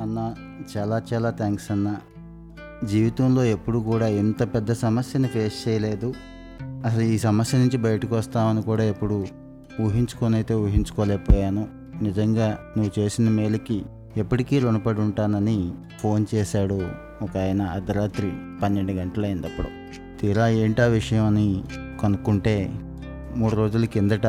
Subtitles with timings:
[0.00, 0.34] అన్న
[0.76, 1.96] చాలా చాలా థ్యాంక్స్ అన్న.
[2.84, 6.14] జీవితంలో ఎప్పుడు కూడా ఎంత పెద్ద సమస్యని ఫేస్ చేయలేదు.
[6.62, 9.26] అసలు ఈ సమస్య నుంచి బయటకు వస్తామని కూడా ఎప్పుడు
[9.80, 11.68] ఊహించుకొనైతే ఊహించుకోలేకపోయాను.
[12.02, 13.82] నిజంగా నువ్వు చేసిన మేలుకి
[14.16, 16.74] ఎప్పటికీ రుణపడి ఉంటానని ఫోన్ చేశాడు
[17.22, 18.32] ఒక ఆయన అర్ధరాత్రి
[18.62, 19.68] పన్నెండు గంటలైంది అప్పుడు
[20.20, 21.64] తీరా ఏంటా విషయం అని
[22.02, 22.70] కనుక్కుంటే
[23.36, 24.26] మూడు రోజుల కిందట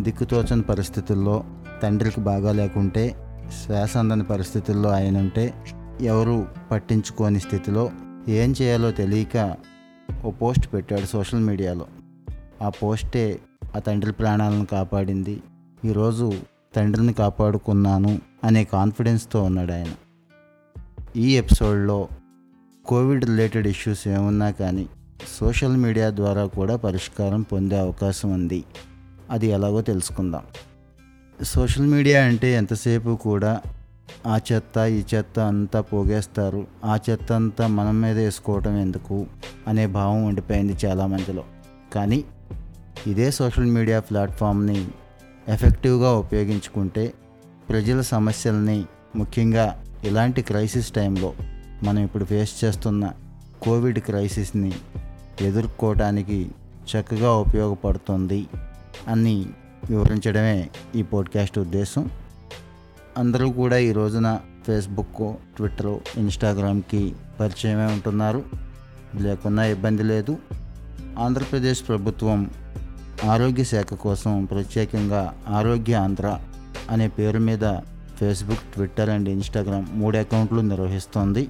[0.00, 1.44] దిక్కుతోచని పరిస్థితుల్లో
[1.82, 3.14] తండ్రికి బాగా లేకుంటే
[3.50, 5.54] శ్వాస అందని పరిస్థితుల్లో ఆయన ఉంటే
[6.00, 7.90] ఎవరు పట్టించుకోని స్థితిలో
[8.28, 9.56] ఏం చేయాలో తెలియక
[10.24, 11.86] ఓ పోస్ట్ పెట్టాడు సోషల్ మీడియాలో.
[12.62, 13.40] ఆ పోస్టే
[13.76, 15.42] ఆ తండ్రి ప్రాణాలను కాపాడింది.
[15.84, 16.32] ఈరోజు
[16.76, 19.86] తండ్రిని కాపాడుకున్నాను అనే కాన్ఫిడెన్స్తో ఉన్నాడు ఆయన.
[21.16, 22.08] ఈ ఎపిసోడ్లో
[22.86, 24.86] కోవిడ్ రిలేటెడ్ ఇష్యూస్ ఏమున్నా కానీ
[25.40, 28.64] సోషల్ మీడియా ద్వారా కూడా పరిష్కారం పొందే అవకాశం ఉంది.
[29.30, 30.42] అది ఎలాగో తెలుసుకుందాం.
[31.44, 33.60] సోషల్ మీడియా అంటే ఎంతసేపు కూడా
[34.26, 36.66] ఆ చెత్త ఈ చెత్త అంతా పోగేస్తారు.
[36.84, 39.26] ఆ చెత్త అంతా మనం మీద వేసుకోవటం ఎందుకు
[39.68, 41.44] అనే భావం ఉండిపోయింది చాలామందిలో
[41.92, 42.24] కానీ
[43.06, 44.88] ఇదే సోషల్ మీడియా ప్లాట్ఫామ్ని
[45.48, 47.12] ఎఫెక్టివ్గా ఉపయోగించుకుంటే
[47.68, 48.84] ప్రజల సమస్యల్ని
[49.16, 51.32] ముఖ్యంగా ఇలాంటి క్రైసిస్ టైంలో
[51.82, 53.12] మనం ఇప్పుడు ఫేస్ చేస్తున్న
[53.62, 54.72] కోవిడ్ క్రైసిస్ని
[55.40, 56.50] ఎదుర్కోవటానికి
[56.90, 58.46] చక్కగా ఉపయోగపడుతుంది
[59.08, 59.46] అని
[59.90, 62.10] వివరించడమే ఈ పోడ్కాస్ట్ ఉద్దేశం.
[63.18, 68.42] అందరూ కూడా ఈ రోజున ఫేస్బుక్ ట్విట్టర్ ఇన్స్టాగ్రామ్కి పరిచయమే ఉంటున్నారు.
[69.14, 70.38] లేకున్నా ఇబ్బంది లేదు.
[71.18, 72.50] ఆంధ్రప్రదేశ్ ప్రభుత్వం
[73.24, 76.38] ఆరోగ్య శాఖ కోసం ప్రత్యేకంగా ఆరోగ్య ఆంధ్ర
[76.90, 77.76] అనే పేరు మీద
[78.20, 81.48] ఫేస్బుక్ ట్విట్టర్ అండ్ ఇన్స్టాగ్రామ్ మూడు అకౌంట్లు నిర్వహిస్తోంది.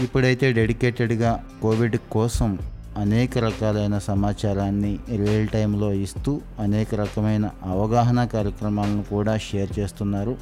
[0.00, 2.58] ఇప్పుడైతే డెడికేటెడ్గా కోవిడ్ కోసం
[2.96, 10.36] అనేక రకాలైన సమాచారాన్ని రియల్ టైంలో ఇస్తూ అనేక రకమైన అవగాహన కార్యక్రమాలను కూడా షేర్ చేస్తున్నారు.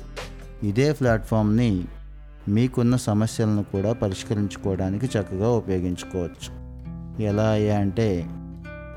[0.62, 1.84] ఇదే ప్లాట్ఫామ్ని
[2.48, 6.60] మీకున్న సమస్యలను కూడా పరిష్కరించుకోవడానికి చక్కగా ఉపయోగించుకోవచ్చు.
[7.22, 8.26] ఎలా అయ్యా అంటే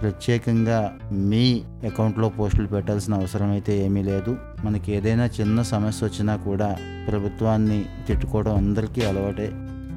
[0.02, 4.38] ప్రత్యేకంగా మీ అకౌంట్లో పోస్టులు పెట్టాల్సిన అవసరం అయితే ఏమీ లేదు.
[4.64, 6.78] మనకి ఏదైనా చిన్న సమస్య వచ్చినా కూడా
[7.08, 9.52] ప్రభుత్వాన్ని తిట్టుకోవడం అందరికీ అలవాటే.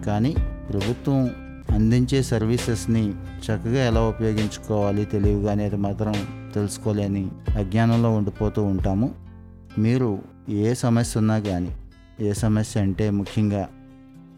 [0.07, 0.35] కానీ
[0.71, 6.15] ప్రభుత్వం అందించే సర్వీసెస్ని చక్కగా ఎలా ఉపయోగించుకోవాలి తెలివిగా అనేది మాత్రం
[6.55, 7.29] తెలుసుకోలేని
[7.59, 9.15] అజ్ఞానంలో ఉండిపోతూ ఉంటాము.
[9.79, 10.19] మీరు
[10.49, 11.77] ఏ సమస్య ఉన్నా కానీ
[12.21, 13.69] ఏ సమస్య అంటే ముఖ్యంగా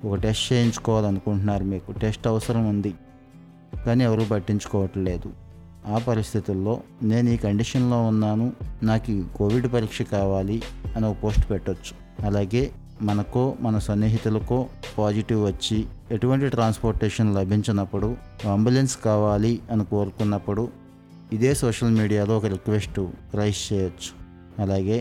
[0.04, 2.94] ఒక టెస్ట్ చేయించుకోవాలనుకుంటున్నారు మీకు టెస్ట్ అవసరం ఉంది.
[3.86, 5.32] కానీ ఎవరు పట్టించుకోవట్లేదు
[5.86, 8.52] ఆ పరిస్థితుల్లో నేను ఈ కండిషన్లో ఉన్నాను
[8.82, 10.62] నాకు కోవిడ్ పరీక్ష కావాలి
[10.96, 12.26] అని ఒక పోస్ట్ పెట్టొచ్చు.
[12.26, 12.70] అలాగే
[13.02, 14.66] మనకో మన సన్నిహితులకో
[14.98, 15.78] పాజిటివ్ వచ్చి
[16.14, 18.08] ఎటువంటి ట్రాన్స్పోర్టేషన్ లభించినప్పుడు
[18.52, 20.64] అంబులెన్స్ కావాలి అని కోరుకున్నప్పుడు
[21.36, 23.00] ఇదే సోషల్ మీడియాలో ఒక రిక్వెస్ట్
[23.38, 24.10] రైస్ చేయొచ్చు.
[24.62, 24.98] అలాగే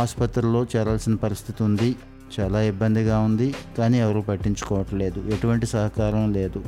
[0.00, 1.90] ఆసుపత్రిలో చేరాల్సిన పరిస్థితి ఉంది
[2.34, 3.48] చాలా ఇబ్బందిగా ఉంది
[3.78, 6.60] కానీ ఎవరు పట్టించుకోవట్లేదు ఎటువంటి సహకారం లేదు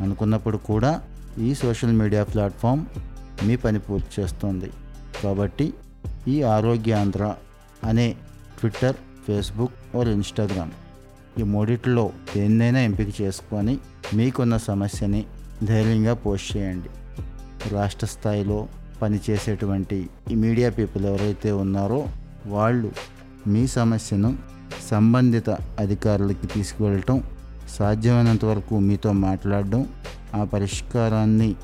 [0.00, 0.92] అనుకున్నప్పుడు కూడా
[1.38, 2.82] ఈ సోషల్ మీడియా ప్లాట్ఫామ్
[3.46, 4.70] మీ పని పూర్తి చేస్తుంది.
[5.22, 5.66] కాబట్టి
[6.28, 7.24] ఈ ఆరోగ్య ఆంధ్ర
[7.84, 8.08] అనే
[8.58, 8.96] ట్విట్టర్
[9.26, 10.72] ఫేస్బుక్ ఆర్ ఇన్స్టాగ్రామ్
[11.38, 13.78] ఈ మూడిట్లో దేన్నైనా ఎంపిక చేసుకొని
[14.14, 15.24] మీకున్న సమస్యని
[15.62, 16.90] ధైర్యంగా పోస్ట్ చేయండి.
[17.72, 18.68] రాష్ట్ర స్థాయిలో
[19.02, 22.08] పనిచేసేటువంటి ఈ మీడియా పీపుల్ ఎవరైతే ఉన్నారో
[22.46, 22.90] వాళ్ళు
[23.46, 24.30] మీ సమస్యను
[24.90, 27.24] సంబంధిత అధికారులకి తీసుకువెళ్ళటం
[27.78, 29.88] సాధ్యమైనంత వరకు మీతో మాట్లాడడం
[30.34, 31.54] ఆ పరిష్కారాన్ని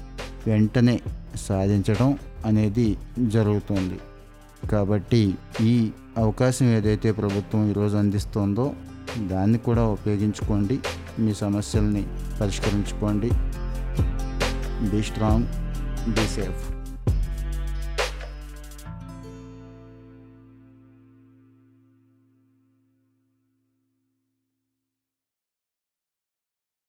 [0.47, 1.01] వెంటనే
[1.49, 3.99] సాధించడం అనేది జరుగుతుంది.
[4.71, 5.75] కాబట్టి ఈ
[6.19, 8.67] అవకాశం ఏదైతే ప్రభుత్వం ఈరోజు అందిస్తుందో
[9.19, 10.81] దాన్ని కూడా ఉపయోగించుకోండి.
[11.19, 12.07] మీ సమస్యల్ని
[12.41, 13.31] పరిష్కరించుకోండి.
[14.89, 15.47] Be strong
[16.11, 16.82] be safe.